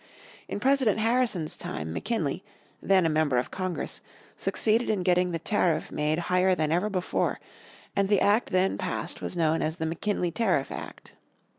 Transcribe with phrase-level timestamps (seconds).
[0.47, 2.43] In President Harrison's time McKinley,
[2.81, 4.01] then a member of Congress,
[4.35, 7.39] succeeded in getting the tariff made higher than ever before,
[7.95, 11.13] and the Act then passed was known as the McKinley Tariff Act.